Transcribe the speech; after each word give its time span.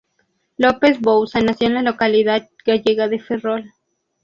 López 0.57 0.99
Bouza 0.99 1.41
nació 1.41 1.67
en 1.67 1.75
la 1.75 1.83
localidad 1.83 2.49
gallega 2.65 3.07
de 3.07 3.19
Ferrol. 3.19 3.71